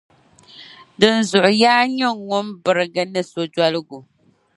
Dinzuɣu 0.99 1.51
yaa 1.61 1.81
nyini 1.95 2.07
ŋun 2.27 2.47
birigi 2.63 3.03
ni 3.13 3.21
sodoligu. 3.31 3.99